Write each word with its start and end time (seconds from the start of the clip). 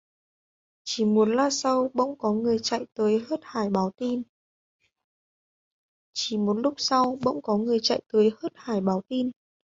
Chỉ 0.83 1.05
một 1.05 1.25
lát 1.25 1.49
sau 1.49 1.91
bỗng 1.93 2.17
có 2.17 2.31
người 2.31 2.59
chạy 2.63 2.85
tới 2.93 3.23
hớt 3.29 3.39
hải 3.43 3.69
báo 8.89 8.99
tin 9.07 9.31